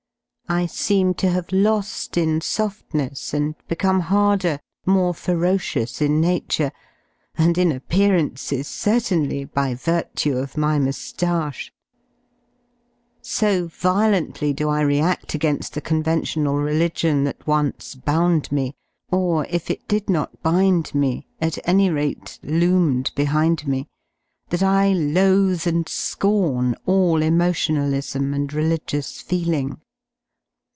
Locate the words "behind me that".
23.15-24.63